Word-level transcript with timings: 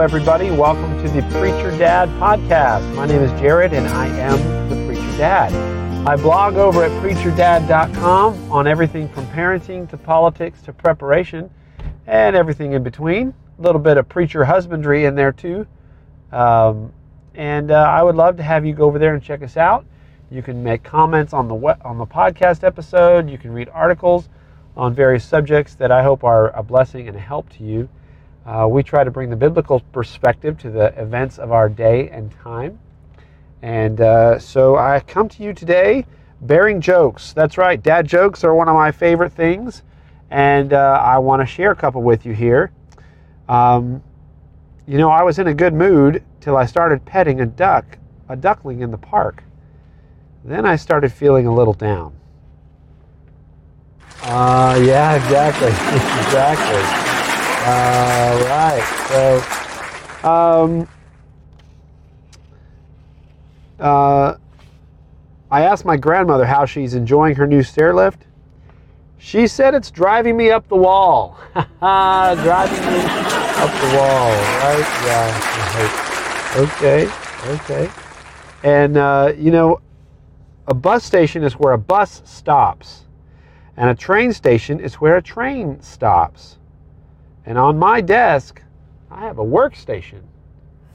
everybody. 0.00 0.50
Welcome 0.50 0.96
to 1.04 1.10
the 1.10 1.20
Preacher 1.38 1.70
Dad 1.76 2.08
podcast. 2.20 2.94
My 2.94 3.04
name 3.04 3.20
is 3.20 3.30
Jared, 3.38 3.74
and 3.74 3.86
I 3.86 4.06
am 4.06 4.70
the 4.70 4.86
Preacher 4.86 5.18
Dad. 5.18 5.52
I 6.08 6.16
blog 6.16 6.54
over 6.54 6.82
at 6.82 6.90
preacherdad.com 7.02 8.50
on 8.50 8.66
everything 8.66 9.10
from 9.10 9.26
parenting 9.26 9.86
to 9.90 9.98
politics 9.98 10.62
to 10.62 10.72
preparation 10.72 11.50
and 12.06 12.34
everything 12.34 12.72
in 12.72 12.82
between. 12.82 13.34
A 13.58 13.62
little 13.62 13.80
bit 13.80 13.98
of 13.98 14.08
preacher 14.08 14.42
husbandry 14.42 15.04
in 15.04 15.14
there 15.14 15.32
too. 15.32 15.66
Um, 16.32 16.94
and 17.34 17.70
uh, 17.70 17.74
I 17.74 18.02
would 18.02 18.16
love 18.16 18.38
to 18.38 18.42
have 18.42 18.64
you 18.64 18.72
go 18.72 18.84
over 18.84 18.98
there 18.98 19.12
and 19.12 19.22
check 19.22 19.42
us 19.42 19.58
out. 19.58 19.84
You 20.30 20.40
can 20.40 20.64
make 20.64 20.82
comments 20.82 21.34
on 21.34 21.46
the 21.46 21.56
on 21.84 21.98
the 21.98 22.06
podcast 22.06 22.64
episode. 22.64 23.28
You 23.28 23.36
can 23.36 23.52
read 23.52 23.68
articles 23.68 24.30
on 24.78 24.94
various 24.94 25.26
subjects 25.26 25.74
that 25.74 25.92
I 25.92 26.02
hope 26.02 26.24
are 26.24 26.56
a 26.56 26.62
blessing 26.62 27.06
and 27.06 27.18
a 27.18 27.20
help 27.20 27.50
to 27.58 27.64
you. 27.64 27.86
Uh, 28.46 28.66
we 28.68 28.82
try 28.82 29.04
to 29.04 29.10
bring 29.10 29.30
the 29.30 29.36
biblical 29.36 29.80
perspective 29.92 30.58
to 30.58 30.70
the 30.70 30.98
events 31.00 31.38
of 31.38 31.52
our 31.52 31.68
day 31.68 32.08
and 32.08 32.32
time. 32.32 32.78
And 33.62 34.00
uh, 34.00 34.38
so 34.38 34.76
I 34.76 35.00
come 35.00 35.28
to 35.28 35.42
you 35.42 35.52
today 35.52 36.06
bearing 36.40 36.80
jokes. 36.80 37.32
That's 37.32 37.58
right, 37.58 37.80
dad 37.80 38.06
jokes 38.06 38.42
are 38.44 38.54
one 38.54 38.68
of 38.68 38.74
my 38.74 38.90
favorite 38.90 39.32
things. 39.32 39.82
And 40.30 40.72
uh, 40.72 41.00
I 41.02 41.18
want 41.18 41.42
to 41.42 41.46
share 41.46 41.72
a 41.72 41.76
couple 41.76 42.02
with 42.02 42.24
you 42.24 42.32
here. 42.32 42.72
Um, 43.48 44.02
you 44.86 44.96
know, 44.96 45.10
I 45.10 45.22
was 45.22 45.38
in 45.38 45.48
a 45.48 45.54
good 45.54 45.74
mood 45.74 46.24
till 46.40 46.56
I 46.56 46.66
started 46.66 47.04
petting 47.04 47.40
a 47.40 47.46
duck, 47.46 47.98
a 48.28 48.36
duckling 48.36 48.80
in 48.80 48.90
the 48.90 48.98
park. 48.98 49.44
Then 50.44 50.64
I 50.64 50.76
started 50.76 51.12
feeling 51.12 51.46
a 51.46 51.54
little 51.54 51.74
down. 51.74 52.16
Uh, 54.22 54.80
yeah, 54.84 55.14
exactly. 55.14 55.68
exactly. 56.26 57.09
Uh, 57.62 58.46
right. 58.48 58.82
So, 60.22 60.28
um, 60.28 60.88
uh, 63.78 64.36
I 65.50 65.62
asked 65.62 65.84
my 65.84 65.96
grandmother 65.96 66.46
how 66.46 66.64
she's 66.64 66.94
enjoying 66.94 67.34
her 67.34 67.46
new 67.46 67.62
stair 67.62 67.94
lift. 67.94 68.26
She 69.18 69.46
said 69.46 69.74
it's 69.74 69.90
driving 69.90 70.36
me 70.36 70.50
up 70.50 70.66
the 70.68 70.76
wall. 70.76 71.38
driving 71.54 72.80
me 72.80 73.00
up 73.60 73.70
the 73.80 73.96
wall, 73.96 74.30
right? 74.62 74.86
Yeah. 75.04 76.56
Okay. 76.56 77.10
Okay. 77.46 77.90
And 78.62 78.96
uh, 78.96 79.32
you 79.36 79.50
know, 79.50 79.80
a 80.66 80.74
bus 80.74 81.04
station 81.04 81.42
is 81.42 81.54
where 81.54 81.72
a 81.72 81.78
bus 81.78 82.22
stops, 82.24 83.06
and 83.76 83.90
a 83.90 83.94
train 83.94 84.32
station 84.32 84.80
is 84.80 84.94
where 84.94 85.16
a 85.16 85.22
train 85.22 85.82
stops. 85.82 86.56
And 87.46 87.58
on 87.58 87.78
my 87.78 88.00
desk, 88.00 88.62
I 89.10 89.20
have 89.20 89.38
a 89.38 89.44
workstation. 89.44 90.22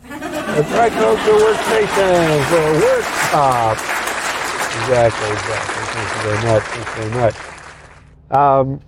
That's 0.04 0.72
right, 0.72 0.92
folks, 0.94 1.22
a 1.22 1.32
workstation 1.32 2.46
for 2.48 2.58
a 2.58 2.80
worktop. 2.80 3.74
Exactly, 4.82 5.30
exactly. 5.32 5.84
Thank 5.94 6.10
you 6.16 6.22
very 6.22 6.42
much. 6.46 6.64
Thank 6.64 6.86
you 6.86 6.94
very 7.04 7.14
much. 7.22 7.36
Um, 8.32 8.80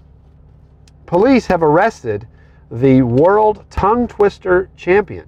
police 1.05 1.45
have 1.47 1.63
arrested 1.63 2.27
the 2.71 3.01
world 3.01 3.65
tongue 3.69 4.07
twister 4.07 4.69
champion. 4.75 5.27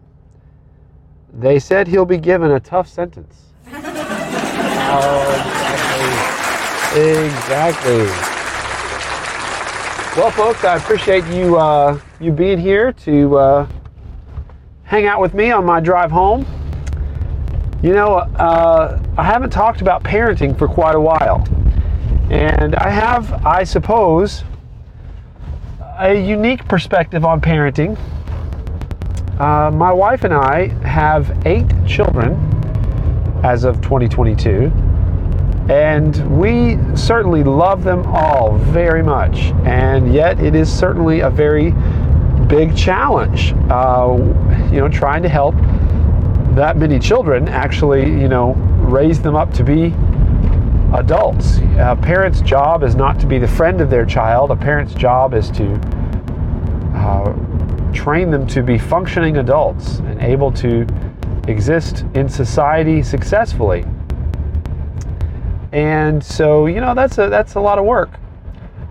They 1.34 1.60
said 1.60 1.88
he'll 1.88 2.06
be 2.06 2.18
given 2.18 2.52
a 2.52 2.60
tough 2.60 2.88
sentence. 2.88 3.54
oh, 3.68 5.32
exactly. 6.96 8.06
exactly. 8.06 8.39
Well, 10.20 10.32
folks, 10.32 10.66
I 10.66 10.76
appreciate 10.76 11.26
you 11.28 11.56
uh, 11.56 11.98
you 12.20 12.34
being 12.34 12.60
here 12.60 12.92
to 12.92 13.38
uh, 13.38 13.68
hang 14.84 15.06
out 15.06 15.22
with 15.22 15.34
me 15.34 15.52
on 15.52 15.64
my 15.64 15.80
drive 15.80 16.12
home. 16.12 16.46
You 17.82 17.94
know, 17.94 18.16
uh, 18.18 19.02
I 19.18 19.24
haven't 19.24 19.52
talked 19.52 19.80
about 19.80 20.04
parenting 20.04 20.60
for 20.60 20.68
quite 20.68 20.96
a 20.96 21.00
while, 21.00 21.48
and 22.30 22.76
I 22.76 22.90
have, 22.90 23.46
I 23.46 23.64
suppose, 23.64 24.44
a 26.00 26.14
unique 26.14 26.68
perspective 26.68 27.24
on 27.24 27.40
parenting. 27.40 27.98
Uh, 29.40 29.72
my 29.72 29.94
wife 29.94 30.26
and 30.26 30.34
I 30.34 30.68
have 30.86 31.48
eight 31.48 31.72
children 31.88 32.34
as 33.46 33.64
of 33.64 33.80
2022 33.82 34.70
and 35.70 36.40
we 36.40 36.80
certainly 36.96 37.44
love 37.44 37.84
them 37.84 38.04
all 38.08 38.58
very 38.58 39.04
much. 39.04 39.52
And 39.66 40.12
yet, 40.12 40.42
it 40.42 40.56
is 40.56 40.72
certainly 40.72 41.20
a 41.20 41.30
very 41.30 41.72
big 42.48 42.76
challenge, 42.76 43.54
uh, 43.70 44.18
you 44.72 44.80
know, 44.80 44.90
trying 44.90 45.22
to 45.22 45.30
help 45.30 45.54
that 46.56 46.78
many 46.78 46.98
children 46.98 47.48
actually, 47.48 48.10
you 48.10 48.28
know, 48.28 48.54
raise 48.80 49.22
them 49.22 49.36
up 49.36 49.54
to 49.54 49.64
be 49.64 49.94
adults. 50.96 51.60
A 51.78 51.96
parent's 52.02 52.42
job 52.42 52.82
is 52.82 52.96
not 52.96 53.20
to 53.20 53.28
be 53.28 53.38
the 53.38 53.48
friend 53.48 53.80
of 53.80 53.92
their 53.92 54.06
child, 54.06 54.50
a 54.50 54.56
parent's 54.56 54.96
job 54.96 55.36
is 55.36 55.52
to 55.52 55.76
uh, 56.96 57.32
train 57.94 58.32
them 58.32 58.48
to 58.48 58.64
be 58.64 58.80
functioning 58.80 59.38
adults 59.38 60.00
and 60.00 60.20
able 60.20 60.52
to 60.54 60.88
exist 61.48 62.06
in 62.16 62.28
society 62.28 63.04
successfully. 63.04 63.86
And 65.72 66.24
so, 66.24 66.66
you 66.66 66.82
know, 66.82 66.94
that's 66.96 67.18
a, 67.18 67.30
that's 67.30 67.56
a 67.56 67.60
lot 67.60 67.78
of 67.78 67.86
work. 67.86 68.10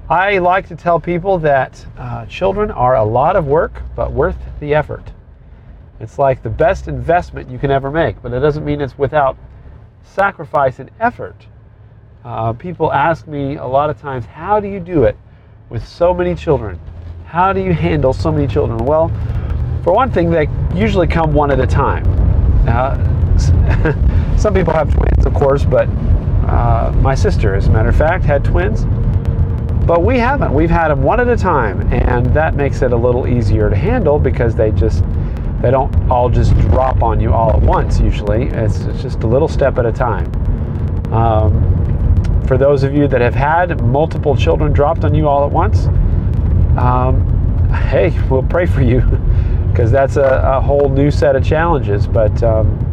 I 0.09 0.39
like 0.39 0.69
to 0.69 0.77
tell 0.77 0.99
people 0.99 1.39
that 1.39 1.85
uh, 1.99 2.25
children 2.27 2.71
are 2.71 2.97
a 2.97 3.05
lot 3.05 3.37
of 3.37 3.47
work, 3.47 3.83
but 3.95 4.13
worth 4.13 4.39
the 4.61 4.75
effort. 4.75 5.13
It's 6.01 6.19
like 6.19 6.43
the 6.43 6.51
best 6.51 6.89
investment 6.89 7.51
you 7.51 7.59
can 7.59 7.71
ever 7.71 7.91
make, 7.91 8.23
but 8.23 8.33
it 8.33 8.41
doesn't 8.41 8.65
mean 8.65 8.81
it's 8.81 8.97
without 8.97 9.37
sacrifice 10.03 10.79
and 10.79 10.91
effort. 11.01 11.47
Uh, 12.25 12.53
people 12.53 12.93
ask 12.93 13.27
me 13.27 13.57
a 13.57 13.67
lot 13.67 13.91
of 13.91 14.01
times, 14.01 14.25
how 14.25 14.61
do 14.61 14.69
you 14.69 14.81
do 14.81 15.05
it 15.05 15.17
with 15.69 15.87
so 15.87 16.15
many 16.15 16.35
children? 16.35 16.79
How 17.27 17.53
do 17.53 17.61
you 17.61 17.73
handle 17.73 18.13
so 18.13 18.33
many 18.33 18.47
children? 18.47 18.79
Well, 18.79 19.09
for 19.83 19.93
one 19.93 20.11
thing, 20.11 20.31
they 20.31 20.49
usually 20.75 21.07
come 21.07 21.33
one 21.33 21.51
at 21.51 21.61
a 21.61 21.67
time. 21.67 22.05
Uh, 22.67 22.97
some 24.39 24.55
people 24.55 24.73
have 24.73 24.93
twins, 24.93 25.27
of 25.27 25.35
course, 25.35 25.65
but 25.65 25.89
uh, 26.49 26.93
my 27.03 27.15
sister, 27.15 27.55
as 27.55 27.67
a 27.67 27.71
matter 27.71 27.89
of 27.89 27.97
fact, 27.97 28.25
had 28.25 28.45
twins, 28.45 28.85
but 29.87 30.03
we 30.03 30.19
haven't. 30.19 30.53
We've 30.53 30.71
had 30.71 30.89
them 30.89 31.03
one 31.03 31.21
at 31.21 31.29
a 31.29 31.37
time, 31.37 31.93
and 31.93 32.27
that 32.35 32.55
makes 32.55 32.83
it 32.83 32.93
a 32.93 32.97
little 32.97 33.27
easier 33.27 33.71
to 33.71 33.77
handle 33.77 34.19
because 34.19 34.55
they 34.55 34.71
just 34.71 35.05
they 35.61 35.71
don't 35.71 36.11
all 36.11 36.29
just 36.29 36.57
drop 36.59 37.03
on 37.03 37.21
you 37.21 37.33
all 37.33 37.51
at 37.51 37.61
once. 37.61 37.99
Usually, 37.99 38.45
it's, 38.49 38.81
it's 38.81 39.03
just 39.03 39.23
a 39.25 39.27
little 39.27 39.49
step 39.49 39.77
at 39.79 39.87
a 39.87 39.93
time. 39.93 40.27
Um, 41.13 42.45
for 42.47 42.57
those 42.57 42.83
of 42.83 42.95
you 42.95 43.09
that 43.09 43.21
have 43.21 43.35
had 43.35 43.83
multiple 43.83 44.37
children 44.37 44.73
dropped 44.73 45.05
on 45.05 45.15
you 45.15 45.27
all 45.27 45.45
at 45.45 45.51
once, 45.51 45.87
um, 46.79 47.69
hey, 47.91 48.19
we'll 48.31 48.43
pray 48.43 48.67
for 48.67 48.83
you 48.83 49.01
because 49.71 49.91
that's 49.91 50.17
a, 50.17 50.43
a, 50.45 50.61
whole 50.61 50.89
new 50.89 51.11
set 51.11 51.35
of 51.35 51.45
challenges. 51.45 52.07
But 52.07 52.43
um, 52.43 52.88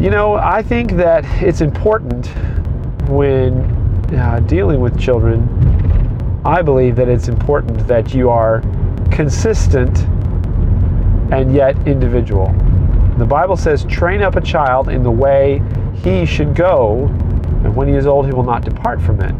you 0.00 0.08
know, 0.08 0.36
I 0.36 0.62
think 0.62 0.92
that 0.92 1.26
it's 1.42 1.60
important 1.60 2.26
when 3.10 3.52
uh, 4.16 4.40
dealing 4.46 4.80
with 4.80 4.98
children, 4.98 5.46
I 6.42 6.62
believe 6.62 6.96
that 6.96 7.08
it's 7.08 7.28
important 7.28 7.86
that 7.86 8.14
you 8.14 8.30
are 8.30 8.62
consistent 9.12 9.98
and 11.30 11.54
yet 11.54 11.76
individual. 11.86 12.46
The 13.18 13.26
Bible 13.26 13.58
says, 13.58 13.84
train 13.84 14.22
up 14.22 14.36
a 14.36 14.40
child 14.40 14.88
in 14.88 15.02
the 15.02 15.10
way 15.10 15.60
he 15.96 16.24
should 16.24 16.54
go, 16.54 17.04
and 17.62 17.76
when 17.76 17.86
he 17.86 17.94
is 17.94 18.06
old, 18.06 18.24
he 18.24 18.32
will 18.32 18.42
not 18.42 18.64
depart 18.64 19.02
from 19.02 19.20
it. 19.20 19.34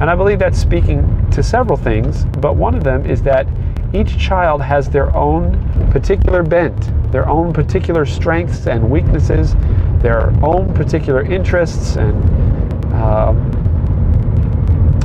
And 0.00 0.08
I 0.08 0.14
believe 0.14 0.38
that's 0.38 0.58
speaking 0.58 1.30
to 1.32 1.42
several 1.42 1.76
things, 1.76 2.24
but 2.38 2.56
one 2.56 2.74
of 2.74 2.82
them 2.82 3.04
is 3.04 3.20
that 3.24 3.46
each 3.92 4.16
child 4.16 4.62
has 4.62 4.88
their 4.88 5.14
own 5.14 5.90
particular 5.90 6.42
bent, 6.42 6.90
their 7.12 7.28
own 7.28 7.52
particular 7.52 8.06
strengths 8.06 8.66
and 8.66 8.88
weaknesses, 8.88 9.54
their 10.00 10.32
own 10.44 10.72
particular 10.74 11.22
interests 11.22 11.96
and 11.96 12.14
um, 12.94 13.50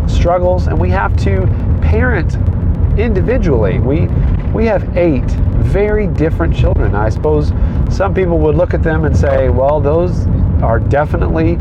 struggles, 0.08 0.68
and 0.68 0.80
we 0.80 0.90
have 0.90 1.16
to 1.18 1.46
parent 1.82 2.36
individually. 3.00 3.80
We 3.80 4.08
we 4.54 4.66
have 4.66 4.98
eight 4.98 5.30
very 5.66 6.08
different 6.08 6.56
children. 6.56 6.96
I 6.96 7.10
suppose 7.10 7.52
some 7.90 8.14
people 8.14 8.38
would 8.40 8.56
look 8.56 8.74
at 8.74 8.84
them 8.84 9.06
and 9.06 9.16
say, 9.16 9.50
"Well, 9.50 9.80
those 9.82 10.28
are 10.62 10.80
definitely 10.80 11.58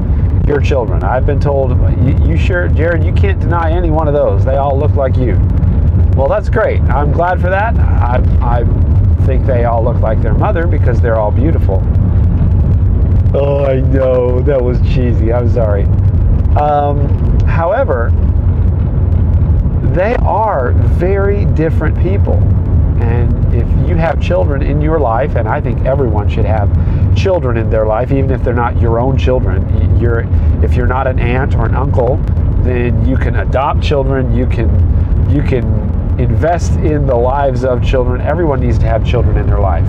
your 0.47 0.61
children." 0.61 1.03
I've 1.03 1.27
been 1.27 1.41
told, 1.41 1.71
"You, 2.01 2.31
you 2.31 2.37
sure, 2.37 2.69
Jared? 2.69 3.05
You 3.05 3.13
can't 3.13 3.41
deny 3.41 3.71
any 3.71 3.91
one 3.91 4.09
of 4.09 4.15
those. 4.15 4.45
They 4.45 4.57
all 4.57 4.79
look 4.79 4.95
like 4.95 5.17
you." 5.17 5.39
Well, 6.17 6.29
that's 6.29 6.49
great. 6.49 6.81
I'm 6.83 7.11
glad 7.11 7.41
for 7.41 7.51
that. 7.51 7.77
I, 7.77 8.23
I 8.41 8.65
think 9.27 9.47
they 9.47 9.65
all 9.65 9.83
look 9.83 9.99
like 10.01 10.23
their 10.23 10.35
mother 10.35 10.67
because 10.67 11.01
they're 11.01 11.19
all 11.19 11.33
beautiful. 11.33 11.81
Oh, 13.35 13.65
I 13.65 13.81
know. 13.81 14.41
That 14.41 14.63
was 14.63 14.81
cheesy. 14.83 15.33
I'm 15.33 15.51
sorry. 15.51 15.83
Um, 16.57 17.41
however, 17.41 18.13
they 19.93 20.15
are 20.23 20.71
very 20.73 21.45
different 21.47 22.01
people. 22.01 22.35
And 23.03 23.53
if 23.53 23.67
you 23.89 23.97
have 23.97 24.23
children 24.23 24.63
in 24.63 24.81
your 24.81 25.01
life, 25.01 25.35
and 25.35 25.49
I 25.49 25.61
think 25.61 25.85
everyone 25.85 26.29
should 26.29 26.45
have 26.45 26.71
children 27.17 27.57
in 27.57 27.71
their 27.71 27.87
life, 27.87 28.13
even 28.13 28.31
if 28.31 28.45
they're 28.45 28.55
not 28.55 28.81
your 28.81 29.01
own 29.01 29.19
children, 29.19 30.01
you're, 30.01 30.21
if 30.65 30.75
you're 30.75 30.87
not 30.87 31.09
an 31.09 31.19
aunt 31.19 31.57
or 31.57 31.67
an 31.67 31.75
uncle, 31.75 32.17
then 32.63 33.07
you 33.07 33.17
can 33.17 33.37
adopt 33.37 33.83
children. 33.83 34.35
You 34.35 34.47
can 34.47 34.71
you 35.29 35.43
can 35.43 35.65
invest 36.21 36.73
in 36.75 37.07
the 37.07 37.17
lives 37.17 37.65
of 37.65 37.83
children. 37.85 38.21
Everyone 38.21 38.61
needs 38.61 38.79
to 38.79 38.87
have 38.87 39.05
children 39.05 39.37
in 39.37 39.47
their 39.49 39.59
life. 39.59 39.89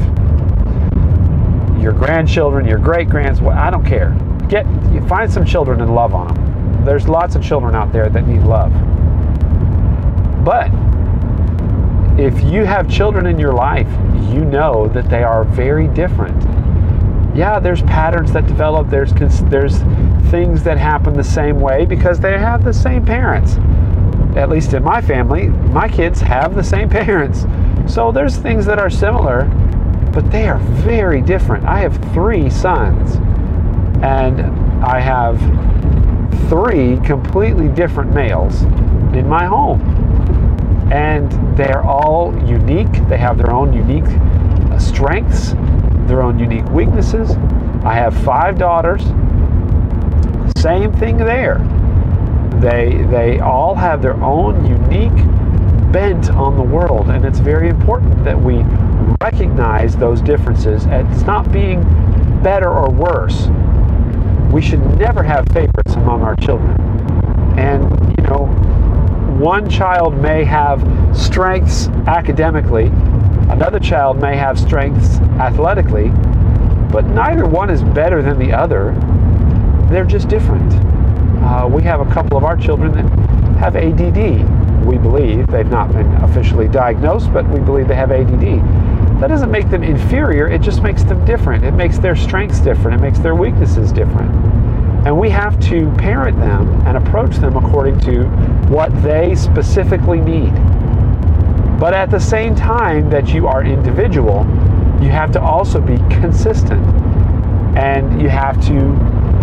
Your 1.80 1.94
grandchildren, 1.94 2.68
your 2.68 2.80
great 2.80 3.10
grands, 3.10 3.42
I 3.42 3.69
don't 3.69 3.86
care. 3.86 4.12
Get 4.50 4.66
find 5.07 5.31
some 5.31 5.45
children 5.45 5.81
and 5.81 5.94
love 5.94 6.13
on 6.13 6.33
them. 6.33 6.86
There's 6.86 7.07
lots 7.07 7.36
of 7.36 7.44
children 7.44 7.75
out 7.75 7.92
there 7.92 8.10
that 8.10 8.27
need 8.27 8.44
love. 8.44 8.72
But 10.45 10.69
if 12.19 12.42
you 12.44 12.63
have 12.63 12.89
children 12.89 13.25
in 13.25 13.39
your 13.39 13.54
life, 13.54 13.89
you 14.33 14.45
know 14.45 14.88
that 14.89 15.10
they 15.10 15.24
are 15.24 15.44
very 15.44 15.88
different. 15.89 16.36
Yeah, 17.36 17.60
there's 17.60 17.81
patterns 17.81 18.31
that 18.33 18.48
develop. 18.48 18.89
There's 18.89 19.12
there's 19.50 19.80
things 20.30 20.63
that 20.63 20.77
happen 20.77 21.13
the 21.13 21.24
same 21.24 21.60
way 21.60 21.86
because 21.86 22.19
they 22.19 22.38
have 22.38 22.63
the 22.63 22.74
same 22.74 23.06
parents. 23.06 23.57
At 24.38 24.50
least 24.50 24.74
in 24.74 24.83
my 24.83 25.01
family, 25.01 25.48
my 25.50 25.89
kids 25.89 26.22
have 26.22 26.56
the 26.56 26.63
same 26.63 26.89
parents. 27.01 27.45
So 27.94 28.12
there's 28.12 28.38
things 28.38 28.66
that 28.66 28.80
are 28.80 28.89
similar, 28.89 29.50
but 30.16 30.32
they 30.32 30.48
are 30.48 30.58
very 30.58 31.20
different. 31.22 31.66
I 31.66 31.80
have 31.80 31.98
three 32.14 32.50
sons, 32.50 33.18
and 34.02 34.40
I 34.82 35.02
have 35.02 35.38
three 36.50 36.98
completely 37.06 37.68
different 37.68 38.14
males 38.14 38.62
in 39.14 39.28
my 39.28 39.46
home. 39.46 39.82
And 40.90 41.58
they're 41.58 41.84
all 41.84 42.34
unique. 42.48 42.92
They 43.10 43.18
have 43.18 43.38
their 43.38 43.52
own 43.52 43.74
unique 43.74 44.08
uh, 44.72 44.80
strengths, 44.80 45.52
their 46.08 46.22
own 46.22 46.40
unique 46.40 46.70
weaknesses. 46.70 47.32
I 47.84 47.96
have 47.96 48.16
five 48.24 48.58
daughters. 48.58 49.04
Same 50.56 50.94
thing 50.94 51.18
there. 51.18 51.58
They, 52.62 53.06
they 53.10 53.40
all 53.42 53.76
have 53.76 54.02
their 54.02 54.16
own 54.24 54.66
unique 54.66 55.26
bent 55.92 56.30
on 56.30 56.56
the 56.56 56.64
world, 56.64 57.10
and 57.10 57.26
it's 57.26 57.40
very 57.40 57.68
important 57.68 58.24
that 58.24 58.40
we 58.40 58.64
recognize 59.22 59.96
those 59.96 60.22
differences. 60.22 60.86
And 60.86 61.12
it's 61.12 61.24
not 61.24 61.52
being 61.52 61.84
better 62.42 62.69
or 62.69 62.90
worse. 62.90 63.48
We 64.52 64.62
should 64.62 64.84
never 64.98 65.24
have 65.24 65.48
favorites 65.50 65.96
among 65.96 66.22
our 66.22 66.36
children. 66.36 66.80
And, 67.57 67.84
you 68.18 68.24
know, 68.24 68.46
one 69.40 69.69
child 69.69 70.18
may 70.18 70.44
have 70.46 70.80
strengths 71.16 71.88
academically, 72.07 72.86
another 73.50 73.80
child 73.80 74.22
may 74.22 74.38
have 74.38 74.60
strengths 74.60 75.18
athletically, 75.40 76.10
but 76.92 77.06
neither 77.08 77.46
one 77.46 77.69
is 77.69 77.84
better 77.84 78.22
than 78.22 78.40
the 78.40 78.54
other. 78.54 78.94
They're 79.90 80.06
just 80.06 80.30
different. 80.30 80.74
Uh, 81.44 81.68
we 81.69 81.84
have 81.84 82.00
a 82.00 82.12
couple 82.13 82.38
of 82.38 82.44
our 82.44 82.56
children 82.56 82.94
that 82.94 83.06
have 83.60 83.75
ADD. 83.75 84.86
We 84.86 84.98
believe 84.98 85.48
they've 85.48 85.69
not 85.69 85.92
been 85.92 86.12
officially 86.24 86.68
diagnosed, 86.68 87.34
but 87.34 87.48
we 87.50 87.60
believe 87.60 87.88
they 87.88 87.96
have 87.96 88.12
ADD. 88.12 88.95
That 89.20 89.28
doesn't 89.28 89.52
make 89.52 89.70
them 89.70 89.84
inferior, 89.84 90.48
it 90.48 90.62
just 90.62 90.84
makes 90.84 91.04
them 91.04 91.24
different. 91.26 91.64
It 91.64 91.72
makes 91.72 91.98
their 91.98 92.16
strengths 92.16 92.60
different, 92.60 93.00
it 93.00 93.04
makes 93.04 93.20
their 93.20 93.36
weaknesses 93.36 93.92
different. 93.92 94.34
And 95.06 95.18
we 95.18 95.30
have 95.30 95.60
to 95.70 95.92
parent 95.98 96.38
them 96.40 96.68
and 96.88 96.98
approach 96.98 97.36
them 97.38 97.56
according 97.56 98.00
to 98.02 98.24
what 98.70 98.90
they 99.04 99.36
specifically 99.36 100.20
need. 100.20 100.54
But 101.80 101.94
at 101.94 102.10
the 102.10 102.20
same 102.20 102.56
time 102.56 103.10
that 103.10 103.34
you 103.34 103.48
are 103.48 103.64
individual, 103.64 104.46
you 105.02 105.10
have 105.12 105.32
to 105.34 105.42
also 105.42 105.80
be 105.80 105.98
consistent. 106.10 106.84
And 107.78 108.22
you 108.22 108.30
have 108.30 108.60
to 108.68 108.78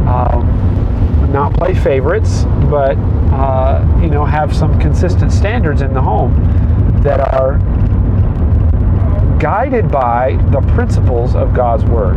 um, 0.08 1.30
not 1.32 1.54
play 1.54 1.74
favorites, 1.74 2.44
but 2.70 2.96
uh, 3.32 3.86
you 4.02 4.08
know 4.08 4.24
have 4.24 4.54
some 4.54 4.78
consistent 4.78 5.32
standards 5.32 5.80
in 5.80 5.92
the 5.92 6.00
home 6.00 6.34
that 7.02 7.20
are 7.20 7.58
guided 9.42 9.90
by 9.90 10.36
the 10.52 10.60
principles 10.72 11.34
of 11.34 11.52
God's 11.52 11.84
Word. 11.84 12.16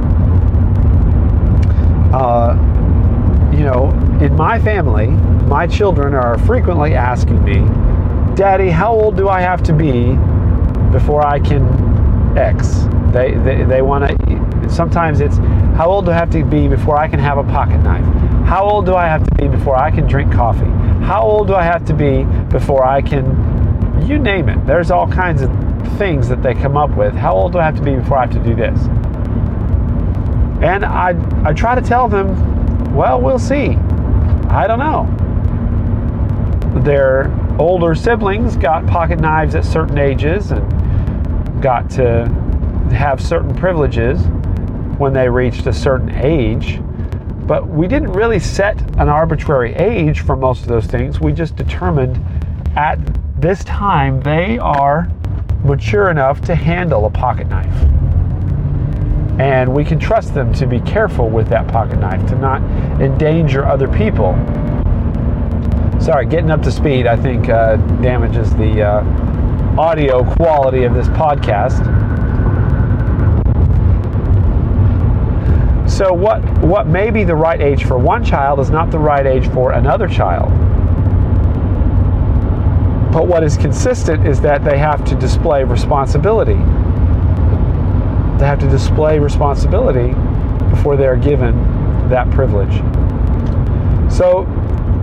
Uh, 2.14 2.54
you 3.52 3.64
know, 3.64 3.90
in 4.22 4.36
my 4.36 4.60
family, 4.60 5.08
my 5.48 5.66
children 5.66 6.14
are 6.14 6.38
frequently 6.38 6.94
asking 6.94 7.44
me, 7.44 7.56
Daddy, 8.36 8.70
how 8.70 8.94
old 8.94 9.18
do 9.18 9.28
I 9.28 9.42
have 9.42 9.64
to 9.64 9.74
be 9.74 10.16
before 10.92 11.26
I 11.26 11.40
can 11.40 12.38
X? 12.38 12.84
They, 13.12 13.34
they, 13.34 13.64
they 13.64 13.82
want 13.82 14.06
to, 14.08 14.70
sometimes 14.70 15.20
it's, 15.20 15.38
how 15.78 15.88
old 15.88 16.06
do 16.06 16.12
I 16.12 16.16
have 16.16 16.30
to 16.30 16.46
be 16.46 16.68
before 16.68 16.96
I 16.96 17.08
can 17.08 17.18
have 17.18 17.40
a 17.40 17.44
pocket 17.46 17.80
knife? 17.80 18.06
How 18.46 18.64
old 18.70 18.86
do 18.86 18.94
I 18.94 19.08
have 19.08 19.24
to 19.24 19.34
be 19.34 19.48
before 19.48 19.76
I 19.76 19.90
can 19.90 20.06
drink 20.06 20.32
coffee? 20.32 20.70
How 21.04 21.24
old 21.24 21.48
do 21.48 21.56
I 21.56 21.64
have 21.64 21.86
to 21.86 21.94
be 21.96 22.24
before 22.52 22.86
I 22.86 23.02
can, 23.02 24.06
you 24.06 24.20
name 24.20 24.48
it. 24.48 24.64
There's 24.68 24.92
all 24.92 25.08
kinds 25.08 25.42
of 25.42 25.65
things 25.98 26.28
that 26.30 26.42
they 26.42 26.54
come 26.54 26.78
up 26.78 26.96
with. 26.98 27.14
How 27.14 27.34
old 27.34 27.54
do 27.54 27.60
I 27.60 27.64
have 27.64 27.76
to 27.78 27.82
be 27.82 27.96
before 27.96 28.18
I 28.18 28.26
have 28.26 28.34
to 28.34 28.44
do 28.44 28.56
this? 28.56 28.80
And 30.64 30.86
I, 30.86 31.16
I 31.44 31.54
try 31.54 31.76
to 31.76 31.82
tell 31.82 32.08
them, 32.08 32.94
well, 32.96 33.22
we'll 33.22 33.40
see. 33.40 33.76
I 34.50 34.68
don't 34.68 34.80
know. 34.80 35.12
Their 36.82 37.34
older 37.60 37.96
siblings 37.96 38.56
got 38.56 38.86
pocket 38.88 39.20
knives 39.20 39.56
at 39.56 39.66
certain 39.66 39.98
ages 39.98 40.52
and 40.52 41.62
got 41.62 41.90
to 41.92 42.26
have 42.92 43.22
certain 43.22 43.54
privileges 43.56 44.22
when 44.98 45.14
they 45.14 45.28
reached 45.28 45.68
a 45.68 45.74
certain 45.74 46.10
age. 46.12 46.80
But 47.48 47.68
we 47.68 47.88
didn't 47.88 48.14
really 48.14 48.40
set 48.40 48.80
an 49.00 49.10
arbitrary 49.10 49.74
age 49.76 50.22
for 50.22 50.36
most 50.36 50.62
of 50.64 50.68
those 50.68 50.86
things. 50.86 51.20
We 51.20 51.32
just 51.32 51.56
determined 51.56 52.20
at 52.78 52.98
this 53.40 53.64
time 53.64 54.22
they 54.22 54.58
are 54.58 55.10
mature 55.66 56.10
enough 56.10 56.42
to 56.42 56.56
handle 56.56 57.06
a 57.06 57.10
pocket 57.10 57.48
knife 57.48 57.76
and 59.40 59.74
we 59.74 59.84
can 59.84 60.00
trust 60.00 60.34
them 60.34 60.54
to 60.54 60.66
be 60.66 60.80
careful 60.82 61.30
with 61.30 61.50
that 61.50 61.68
pocket 61.68 62.00
knife 62.00 62.26
to 62.30 62.36
not 62.38 62.62
endanger 63.02 63.66
other 63.66 63.88
people. 63.88 64.34
Sorry, 66.00 66.26
getting 66.26 66.52
up 66.52 66.62
to 66.62 66.72
speed 66.72 67.06
I 67.06 67.18
think 67.18 67.50
uh, 67.50 67.76
damages 68.02 68.56
the 68.56 68.82
uh, 68.82 69.80
audio 69.80 70.24
quality 70.36 70.84
of 70.84 70.94
this 70.94 71.08
podcast. 71.10 71.84
So 75.90 76.14
what 76.14 76.42
what 76.60 76.88
may 76.88 77.10
be 77.10 77.24
the 77.24 77.36
right 77.36 77.60
age 77.60 77.86
for 77.86 77.98
one 77.98 78.24
child 78.24 78.60
is 78.60 78.70
not 78.70 78.90
the 78.90 79.00
right 79.00 79.26
age 79.26 79.48
for 79.50 79.74
another 79.74 80.08
child. 80.08 80.52
But 83.16 83.28
what 83.28 83.46
is 83.46 83.56
consistent 83.56 84.28
is 84.28 84.42
that 84.42 84.66
they 84.66 84.78
have 84.78 85.06
to 85.06 85.16
display 85.16 85.64
responsibility 85.64 86.56
They 88.38 88.46
have 88.46 88.60
to 88.60 88.68
display 88.68 89.20
responsibility 89.20 90.14
before 90.70 90.98
they're 90.98 91.16
given 91.16 91.56
that 92.10 92.30
privilege. 92.32 92.74
So 94.12 94.46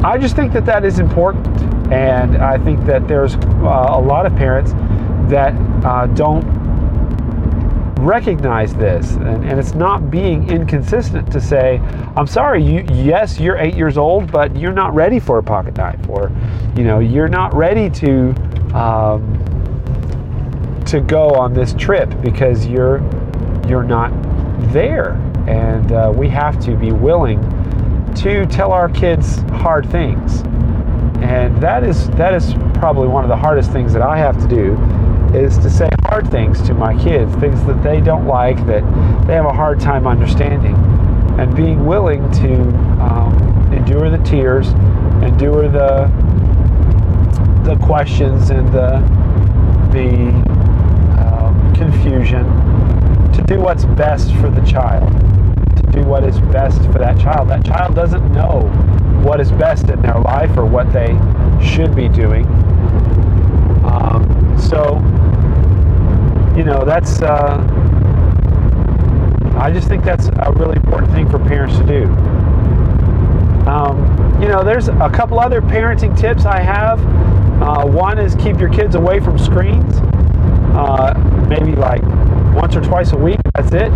I 0.05 0.19
just 0.19 0.37
think 0.37 0.53
that 0.53 0.67
that 0.67 0.85
is 0.85 0.99
important. 0.99 1.47
And 1.91 2.37
I 2.37 2.59
think 2.59 2.85
that 2.85 3.09
there's 3.09 3.37
uh, 3.37 3.87
a 3.89 4.01
lot 4.01 4.27
of 4.27 4.37
parents 4.37 4.73
that 5.31 5.55
uh, 5.83 6.07
don't 6.09 6.45
recognize 8.07 8.75
this 8.75 9.13
and, 9.13 9.45
and, 9.45 9.59
it's 9.59 9.75
not 9.75 10.11
being 10.11 10.49
inconsistent 10.51 11.31
to 11.31 11.41
say 11.41 11.79
i'm 12.17 12.27
sorry 12.27 12.63
you 12.63 12.85
yes 12.93 13.39
you're 13.39 13.57
eight 13.57 13.75
years 13.75 13.97
old 13.97 14.31
but 14.31 14.55
you're 14.57 14.73
not 14.73 14.95
ready 14.95 15.21
for 15.21 15.39
a 15.39 15.43
pocket 15.43 15.77
knife 15.77 16.09
or 16.09 16.31
you 16.77 16.85
know 16.85 16.99
you're 16.99 17.29
not 17.29 17.55
ready 17.55 17.89
to 17.89 18.31
um, 18.75 19.39
to 20.87 21.01
go 21.01 21.31
on 21.31 21.55
this 21.55 21.75
trip 21.75 22.11
because 22.21 22.67
you're 22.67 22.99
you're 23.69 23.83
not 23.83 24.11
there. 24.73 25.13
And 25.49 25.93
uh, 25.93 26.13
we 26.15 26.29
have 26.29 26.61
to 26.65 26.77
be 26.77 26.93
willing 26.93 27.41
to 28.17 28.47
tell 28.47 28.73
our 28.73 28.89
kids 28.89 29.37
hard 29.53 29.91
things. 29.91 30.43
And 31.23 31.61
that 31.63 31.85
is 31.85 32.11
that 32.11 32.35
is 32.35 32.55
probably 32.75 33.09
one 33.09 33.25
of 33.25 33.29
the 33.29 33.37
hardest 33.37 33.73
things 33.73 33.93
that 33.93 34.03
I 34.03 34.19
have 34.19 34.41
to 34.41 34.49
do 34.49 34.75
is 35.35 35.57
to 35.59 35.71
say 35.71 35.89
hard 36.05 36.31
things 36.31 36.61
to 36.63 36.75
my 36.75 36.97
kids, 37.03 37.35
things 37.37 37.65
that 37.65 37.83
they 37.83 38.01
don't 38.01 38.27
like, 38.27 38.57
that 38.67 38.83
they 39.27 39.35
have 39.35 39.47
a 39.47 39.53
hard 39.53 39.81
time 39.81 40.07
understanding, 40.07 40.75
and 41.39 41.55
being 41.57 41.87
willing 41.87 42.31
to 42.33 42.55
um, 43.03 43.73
endure 43.73 44.11
the 44.11 44.23
tears, 44.25 44.69
endure 45.23 45.69
the 45.69 46.11
the 47.65 47.77
questions 47.77 48.51
and 48.51 48.69
the 48.73 48.99
the 49.93 50.29
um, 51.23 51.75
confusion, 51.75 52.45
to 53.33 53.43
do 53.43 53.61
what's 53.61 53.85
best 53.85 54.35
for 54.37 54.51
the 54.51 54.61
child, 54.63 55.11
to 55.77 55.83
do 55.93 56.03
what 56.03 56.25
is 56.25 56.39
best 56.41 56.83
for 56.87 56.99
that 56.99 57.19
child. 57.19 57.49
That 57.49 57.65
child 57.65 57.95
doesn't 57.95 58.33
know 58.33 58.63
what 59.23 59.41
is 59.41 59.53
best 59.53 59.89
in 59.89 60.03
their 60.03 60.19
life 60.19 60.57
or 60.57 60.67
what 60.67 60.93
they 60.93 61.17
should 61.65 61.95
be 61.95 62.09
doing. 62.09 62.45
Um, 63.85 64.57
so 64.59 65.01
you 66.57 66.65
know, 66.65 66.85
that's, 66.85 67.23
uh, 67.23 67.59
I 69.57 69.71
just 69.71 69.89
think 69.89 70.05
that's 70.05 70.29
a 70.29 70.53
really 70.53 70.77
important 70.77 71.13
thing 71.13 71.31
for 71.31 71.39
parents 71.39 71.79
to 71.79 71.85
do. 71.85 72.05
Um, 73.69 74.39
you 74.43 74.49
know, 74.49 74.63
there's 74.63 74.89
a 74.89 75.11
couple 75.11 75.39
other 75.39 75.63
parenting 75.63 76.19
tips 76.19 76.45
I 76.45 76.61
have. 76.61 77.01
Uh, 77.63 77.87
one 77.87 78.19
is 78.19 78.35
keep 78.35 78.59
your 78.59 78.69
kids 78.69 78.97
away 78.97 79.21
from 79.21 79.39
screens, 79.39 79.95
uh, 80.75 81.15
maybe 81.49 81.77
like 81.77 82.03
once 82.55 82.75
or 82.75 82.81
twice 82.81 83.13
a 83.13 83.17
week. 83.17 83.39
That's 83.55 83.73
it. 83.73 83.93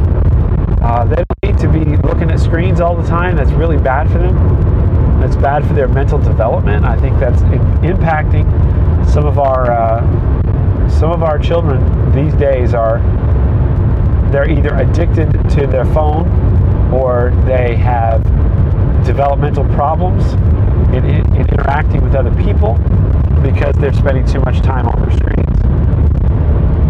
Uh, 0.83 1.05
they 1.05 1.17
don't 1.17 1.43
need 1.43 1.59
to 1.59 1.69
be 1.69 1.97
looking 2.07 2.31
at 2.31 2.39
screens 2.39 2.81
all 2.81 2.97
the 2.97 3.07
time. 3.07 3.37
That's 3.37 3.51
really 3.51 3.77
bad 3.77 4.09
for 4.11 4.19
them. 4.19 5.21
That's 5.21 5.37
bad 5.37 5.67
for 5.67 5.75
their 5.75 5.89
mental 5.89 6.19
development. 6.19 6.85
I 6.85 6.97
think 7.01 7.19
that's 7.19 7.43
impacting 7.83 8.47
some 9.11 9.27
of 9.27 9.39
our 9.39 9.73
uh, 9.73 10.36
some 10.89 11.11
of 11.11 11.23
our 11.23 11.39
children 11.39 11.81
these 12.13 12.35
days 12.35 12.75
are 12.75 12.99
they're 14.31 14.51
either 14.51 14.75
addicted 14.77 15.33
to 15.51 15.67
their 15.67 15.85
phone 15.87 16.27
or 16.93 17.31
they 17.47 17.77
have 17.77 18.23
developmental 19.05 19.65
problems 19.75 20.33
in, 20.95 21.05
in, 21.05 21.35
in 21.37 21.49
interacting 21.49 22.03
with 22.03 22.15
other 22.15 22.35
people 22.43 22.75
because 23.43 23.75
they're 23.77 23.93
spending 23.93 24.27
too 24.27 24.41
much 24.41 24.61
time 24.61 24.87
on 24.87 25.01
their 25.01 25.17
screens. 25.17 25.37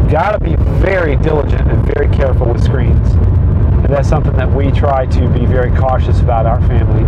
You've 0.03 0.12
got 0.12 0.33
to 0.33 0.38
be 0.38 0.57
very 0.81 1.17
diligent 1.17 1.69
and 1.71 1.95
very 1.95 2.09
careful 2.15 2.47
with 2.53 2.62
screens. 2.62 3.11
And 3.12 3.87
that's 3.87 4.09
something 4.09 4.33
that 4.35 4.50
we 4.50 4.71
try 4.71 5.07
to 5.07 5.29
be 5.31 5.45
very 5.47 5.71
cautious 5.76 6.21
about 6.21 6.47
our 6.47 6.61
family. 6.67 7.05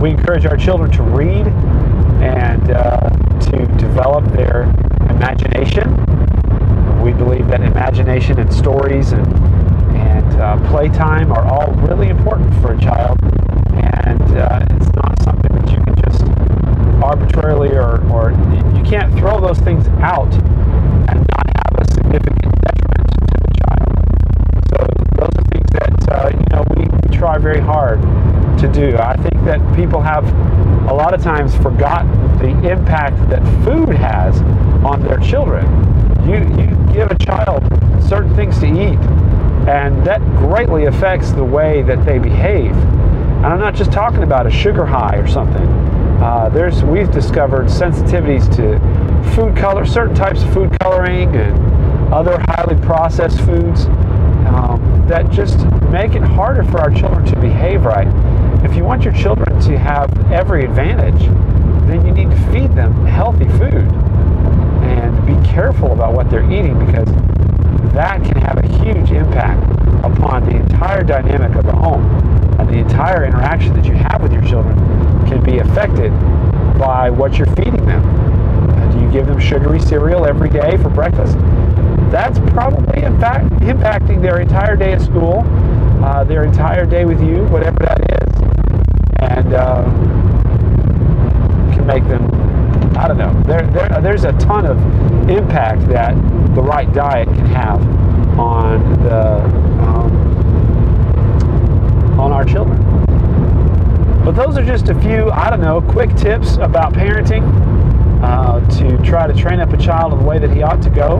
We 0.00 0.10
encourage 0.10 0.46
our 0.46 0.56
children 0.56 0.90
to 0.92 1.02
read 1.02 1.46
and 2.22 2.70
uh, 2.70 3.10
to 3.40 3.66
develop 3.78 4.24
their 4.32 4.62
imagination. 5.10 6.21
We 7.02 7.12
believe 7.12 7.48
that 7.48 7.60
imagination 7.62 8.38
and 8.38 8.52
stories 8.52 9.10
and, 9.10 9.26
and 9.96 10.40
uh, 10.40 10.68
playtime 10.70 11.32
are 11.32 11.44
all 11.44 11.72
really 11.86 12.08
important 12.08 12.54
for 12.62 12.74
a 12.74 12.80
child 12.80 13.18
and 13.74 14.22
uh, 14.36 14.64
it's 14.70 14.92
not 14.94 15.20
something 15.22 15.52
that 15.52 15.70
you 15.70 15.82
can 15.82 15.94
just 16.06 16.22
arbitrarily 17.02 17.70
or, 17.70 18.00
or 18.12 18.30
you 18.76 18.82
can't 18.84 19.12
throw 19.18 19.40
those 19.40 19.58
things 19.58 19.86
out 20.00 20.32
and 20.32 21.26
not 21.34 21.46
have 21.58 21.74
a 21.78 21.92
significant 21.92 22.54
detriment 22.62 23.08
to 23.18 23.36
the 23.40 23.50
child. 23.66 23.92
So 24.70 24.78
those 25.18 25.34
are 25.36 25.48
things 25.50 25.70
that 25.72 26.12
uh, 26.12 26.30
you 26.30 26.46
know 26.52 26.64
we, 26.76 26.84
we 26.86 27.16
try 27.16 27.36
very 27.38 27.60
hard 27.60 28.00
to 28.60 28.70
do. 28.72 28.96
I 28.96 29.16
think 29.16 29.44
that 29.44 29.60
people 29.74 30.00
have 30.00 30.24
a 30.88 30.94
lot 30.94 31.14
of 31.14 31.22
times 31.22 31.56
forgotten 31.56 32.10
the 32.38 32.70
impact 32.70 33.16
that 33.30 33.42
food 33.64 33.94
has 33.96 34.40
on 34.84 35.02
their 35.02 35.18
children. 35.18 35.66
You 36.26 36.34
you 36.34 36.92
give 36.92 37.10
a 37.10 37.18
child 37.18 37.64
certain 38.00 38.34
things 38.36 38.58
to 38.60 38.66
eat, 38.66 38.98
and 39.68 40.04
that 40.06 40.20
greatly 40.36 40.84
affects 40.84 41.32
the 41.32 41.42
way 41.42 41.82
that 41.82 42.04
they 42.04 42.18
behave. 42.18 42.76
And 42.76 43.46
I'm 43.46 43.58
not 43.58 43.74
just 43.74 43.90
talking 43.90 44.22
about 44.22 44.46
a 44.46 44.50
sugar 44.50 44.86
high 44.86 45.16
or 45.16 45.26
something. 45.26 45.66
Uh, 46.22 46.48
there's 46.48 46.84
we've 46.84 47.10
discovered 47.10 47.66
sensitivities 47.66 48.46
to 48.54 48.78
food 49.34 49.56
color, 49.56 49.84
certain 49.84 50.14
types 50.14 50.44
of 50.44 50.54
food 50.54 50.78
coloring, 50.78 51.34
and 51.34 52.14
other 52.14 52.38
highly 52.50 52.80
processed 52.82 53.40
foods 53.40 53.86
um, 54.46 55.04
that 55.08 55.28
just 55.30 55.66
make 55.90 56.14
it 56.14 56.22
harder 56.22 56.62
for 56.62 56.78
our 56.78 56.90
children 56.90 57.24
to 57.26 57.40
behave 57.40 57.84
right. 57.84 58.06
If 58.64 58.76
you 58.76 58.84
want 58.84 59.02
your 59.02 59.14
children 59.14 59.60
to 59.62 59.76
have 59.76 60.30
every 60.30 60.64
advantage, 60.64 61.26
then 61.88 62.06
you 62.06 62.12
need 62.12 62.30
to 62.30 62.52
feed 62.52 62.76
them 62.76 63.06
healthy 63.06 63.48
food 63.58 63.90
and 64.82 65.21
careful 65.52 65.92
about 65.92 66.14
what 66.14 66.30
they're 66.30 66.50
eating 66.50 66.78
because 66.86 67.08
that 67.92 68.22
can 68.24 68.40
have 68.40 68.56
a 68.56 68.66
huge 68.82 69.10
impact 69.10 69.62
upon 70.02 70.44
the 70.44 70.56
entire 70.56 71.02
dynamic 71.04 71.54
of 71.56 71.66
the 71.66 71.72
home 71.72 72.02
and 72.58 72.68
the 72.68 72.78
entire 72.78 73.24
interaction 73.24 73.74
that 73.74 73.84
you 73.84 73.92
have 73.92 74.22
with 74.22 74.32
your 74.32 74.42
children 74.42 74.74
can 75.26 75.42
be 75.44 75.58
affected 75.58 76.10
by 76.78 77.10
what 77.10 77.36
you're 77.36 77.46
feeding 77.48 77.84
them. 77.84 78.02
Do 78.92 79.00
you 79.00 79.10
give 79.10 79.26
them 79.26 79.38
sugary 79.38 79.78
cereal 79.78 80.26
every 80.26 80.48
day 80.48 80.78
for 80.78 80.88
breakfast? 80.88 81.36
That's 82.10 82.38
probably 82.50 83.02
in 83.02 83.18
fact 83.20 83.46
impacting 83.60 84.22
their 84.22 84.40
entire 84.40 84.76
day 84.76 84.92
at 84.92 85.02
school, 85.02 85.42
uh, 86.02 86.24
their 86.24 86.44
entire 86.44 86.86
day 86.86 87.04
with 87.04 87.22
you, 87.22 87.44
whatever 87.44 87.78
that 87.80 88.00
is, 88.22 88.40
and 89.20 89.54
uh, 89.54 89.84
can 91.74 91.86
make 91.86 92.04
them. 92.04 92.41
I 93.02 93.08
don't 93.08 93.18
know. 93.18 93.42
There, 93.42 93.66
there, 93.72 94.00
there's 94.00 94.22
a 94.22 94.32
ton 94.34 94.64
of 94.64 94.78
impact 95.28 95.88
that 95.88 96.14
the 96.54 96.62
right 96.62 96.90
diet 96.92 97.26
can 97.26 97.46
have 97.46 97.80
on 98.38 99.02
the 99.02 99.42
um, 99.82 100.12
on 102.20 102.30
our 102.30 102.44
children. 102.44 102.80
But 104.24 104.36
those 104.36 104.56
are 104.56 104.64
just 104.64 104.88
a 104.88 104.94
few, 105.00 105.32
I 105.32 105.50
don't 105.50 105.60
know, 105.60 105.80
quick 105.80 106.14
tips 106.14 106.58
about 106.58 106.92
parenting 106.92 107.42
uh, 108.22 108.60
to 108.78 108.96
try 109.04 109.26
to 109.26 109.34
train 109.34 109.58
up 109.58 109.72
a 109.72 109.76
child 109.76 110.12
in 110.12 110.20
the 110.20 110.24
way 110.24 110.38
that 110.38 110.52
he 110.52 110.62
ought 110.62 110.80
to 110.82 110.90
go. 110.90 111.18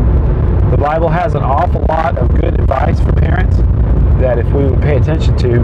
The 0.71 0.77
Bible 0.77 1.09
has 1.09 1.35
an 1.35 1.43
awful 1.43 1.85
lot 1.89 2.17
of 2.17 2.33
good 2.41 2.61
advice 2.61 3.01
for 3.01 3.13
parents 3.13 3.57
that 4.21 4.39
if 4.39 4.47
we 4.53 4.67
would 4.67 4.81
pay 4.81 4.99
attention 4.99 5.37
to, 5.39 5.59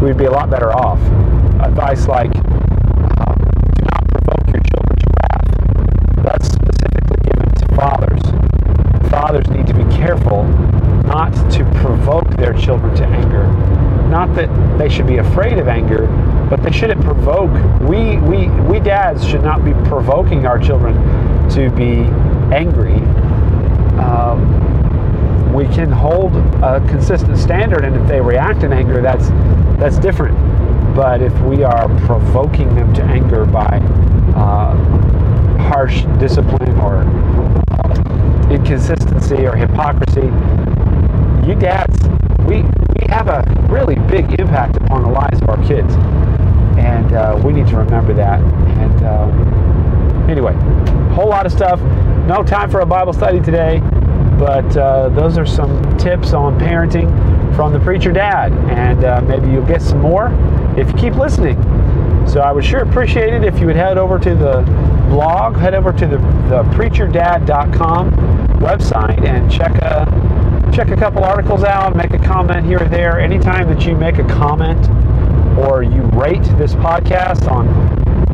we'd 0.00 0.16
be 0.16 0.26
a 0.26 0.30
lot 0.30 0.50
better 0.50 0.70
off. 0.72 1.00
Advice 1.66 2.06
like, 2.06 2.30
fathers. 7.74 8.20
Fathers 9.10 9.48
need 9.48 9.66
to 9.66 9.74
be 9.74 9.84
careful 9.94 10.44
not 11.04 11.32
to 11.52 11.64
provoke 11.76 12.28
their 12.36 12.52
children 12.52 12.94
to 12.96 13.04
anger. 13.04 13.46
Not 14.08 14.34
that 14.34 14.78
they 14.78 14.88
should 14.88 15.06
be 15.06 15.18
afraid 15.18 15.58
of 15.58 15.68
anger, 15.68 16.06
but 16.48 16.62
they 16.62 16.72
shouldn't 16.72 17.02
provoke. 17.02 17.50
We 17.80 18.18
we 18.18 18.48
we 18.62 18.80
dads 18.80 19.26
should 19.26 19.42
not 19.42 19.64
be 19.64 19.72
provoking 19.88 20.46
our 20.46 20.58
children 20.58 20.94
to 21.50 21.70
be 21.70 22.00
angry. 22.54 22.96
Um, 23.98 25.52
we 25.52 25.66
can 25.66 25.90
hold 25.90 26.34
a 26.62 26.84
consistent 26.88 27.38
standard, 27.38 27.84
and 27.84 27.94
if 27.96 28.06
they 28.08 28.20
react 28.20 28.62
in 28.62 28.72
anger, 28.72 29.00
that's 29.00 29.28
that's 29.78 29.98
different. 29.98 30.36
But 30.94 31.22
if 31.22 31.38
we 31.42 31.62
are 31.64 31.88
provoking 32.06 32.74
them 32.74 32.92
to 32.94 33.02
anger 33.02 33.44
by 33.44 33.80
uh, 34.36 34.74
harsh 35.64 36.02
discipline 36.18 36.78
or 36.78 36.98
uh, 37.70 38.50
inconsistency 38.50 39.46
or 39.46 39.56
hypocrisy, 39.56 40.26
you 41.46 41.54
dads, 41.54 41.96
we 42.46 42.62
we 42.62 43.06
have 43.08 43.28
a 43.28 43.42
really 43.68 43.96
big 44.08 44.38
impact 44.38 44.76
upon 44.76 45.02
the 45.02 45.08
lives 45.08 45.40
of 45.42 45.48
our 45.48 45.62
kids, 45.66 45.94
and 46.78 47.12
uh, 47.12 47.40
we 47.44 47.52
need 47.52 47.66
to 47.68 47.76
remember 47.76 48.14
that. 48.14 48.40
And 48.40 49.04
um, 49.04 50.30
anyway, 50.30 50.54
whole 51.14 51.28
lot 51.28 51.46
of 51.46 51.52
stuff. 51.52 51.80
No 52.26 52.42
time 52.42 52.70
for 52.70 52.80
a 52.80 52.86
Bible 52.86 53.12
study 53.12 53.40
today, 53.40 53.80
but 54.38 54.76
uh, 54.76 55.08
those 55.10 55.36
are 55.36 55.46
some 55.46 55.98
tips 55.98 56.32
on 56.32 56.58
parenting 56.58 57.10
from 57.54 57.72
the 57.72 57.80
preacher 57.80 58.12
dad, 58.12 58.52
and 58.70 59.04
uh, 59.04 59.20
maybe 59.22 59.50
you'll 59.50 59.66
get 59.66 59.82
some 59.82 60.00
more 60.00 60.28
if 60.76 60.88
you 60.88 60.94
keep 60.94 61.14
listening. 61.14 61.56
So 62.26 62.40
I 62.40 62.52
would 62.52 62.64
sure 62.64 62.80
appreciate 62.80 63.34
it 63.34 63.44
if 63.44 63.58
you 63.60 63.66
would 63.66 63.76
head 63.76 63.98
over 63.98 64.18
to 64.18 64.34
the 64.34 64.62
blog, 65.14 65.54
head 65.54 65.74
over 65.74 65.92
to 65.92 66.08
the, 66.08 66.16
the 66.48 66.64
preacherdad.com 66.74 68.10
website 68.58 69.24
and 69.24 69.48
check 69.48 69.72
a 69.76 70.70
check 70.74 70.88
a 70.88 70.96
couple 70.96 71.22
articles 71.22 71.62
out, 71.62 71.94
make 71.94 72.12
a 72.12 72.18
comment 72.18 72.66
here 72.66 72.82
or 72.82 72.88
there. 72.88 73.20
Anytime 73.20 73.68
that 73.68 73.86
you 73.86 73.94
make 73.94 74.18
a 74.18 74.24
comment 74.24 74.88
or 75.56 75.84
you 75.84 76.02
rate 76.18 76.42
this 76.58 76.74
podcast 76.74 77.48
on 77.48 77.68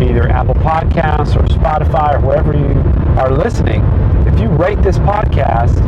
either 0.03 0.27
Apple 0.31 0.55
Podcasts 0.55 1.37
or 1.37 1.47
Spotify 1.49 2.15
or 2.15 2.27
wherever 2.27 2.55
you 2.55 2.81
are 3.21 3.31
listening, 3.31 3.85
if 4.27 4.41
you 4.41 4.49
rate 4.49 4.81
this 4.83 4.97
podcast 5.01 5.79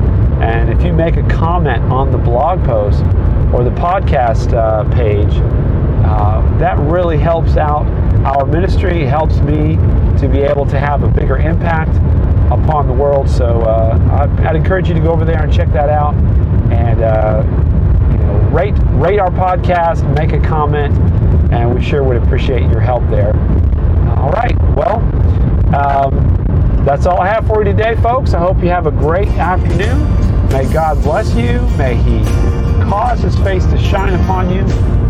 and 0.42 0.68
if 0.68 0.84
you 0.84 0.92
make 0.92 1.16
a 1.16 1.26
comment 1.26 1.82
on 1.84 2.12
the 2.12 2.18
blog 2.18 2.62
post 2.66 3.00
or 3.54 3.64
the 3.64 3.74
podcast 3.80 4.52
uh, 4.52 4.84
page, 4.94 5.32
uh, 6.04 6.58
that 6.58 6.78
really 6.80 7.16
helps 7.16 7.56
out 7.56 7.86
our 8.24 8.46
ministry, 8.46 9.04
helps 9.04 9.38
me 9.40 9.76
to 10.18 10.28
be 10.28 10.40
able 10.40 10.66
to 10.66 10.78
have 10.78 11.02
a 11.02 11.08
bigger 11.08 11.38
impact 11.38 11.96
upon 12.52 12.86
the 12.86 12.92
world. 12.92 13.28
So 13.28 13.62
uh, 13.62 14.28
I'd, 14.46 14.56
encourage 14.56 14.88
you 14.88 14.94
to 14.94 15.00
go 15.00 15.12
over 15.12 15.24
there 15.24 15.42
and 15.42 15.52
check 15.52 15.72
that 15.72 15.88
out, 15.88 16.14
and 16.70 17.02
uh, 17.02 17.42
you 18.12 18.18
know, 18.18 18.38
rate 18.50 18.74
rate 18.92 19.18
our 19.18 19.30
podcast, 19.30 20.02
make 20.16 20.32
a 20.32 20.40
comment, 20.46 20.96
and 21.52 21.74
we 21.74 21.82
sure 21.82 22.04
would 22.04 22.16
appreciate 22.16 22.62
your 22.70 22.80
help 22.80 23.02
there. 23.08 23.34
All 24.16 24.30
right, 24.30 24.56
well, 24.76 24.96
um, 25.74 26.84
that's 26.84 27.06
all 27.06 27.20
I 27.20 27.28
have 27.28 27.46
for 27.46 27.64
you 27.64 27.72
today, 27.72 27.96
folks. 27.96 28.34
I 28.34 28.38
hope 28.38 28.62
you 28.62 28.68
have 28.68 28.86
a 28.86 28.92
great 28.92 29.28
afternoon. 29.28 30.48
May 30.48 30.70
God 30.72 31.02
bless 31.02 31.34
you. 31.34 31.60
May 31.78 31.96
He 31.96 32.22
cause 32.84 33.20
His 33.20 33.36
face 33.38 33.64
to 33.66 33.78
shine 33.78 34.14
upon 34.14 34.50
you, 34.50 34.62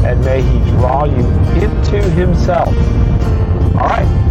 and 0.04 0.24
may 0.24 0.42
He 0.42 0.58
draw 0.70 1.04
you 1.04 1.24
into 1.62 2.02
Himself. 2.10 2.68
All 3.74 3.88
right. 3.88 4.21